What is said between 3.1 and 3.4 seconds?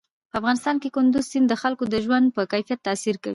کوي.